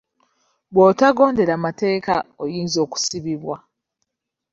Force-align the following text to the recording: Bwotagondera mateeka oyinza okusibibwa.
Bwotagondera 0.73 1.53
mateeka 1.65 2.13
oyinza 2.43 2.77
okusibibwa. 2.85 3.55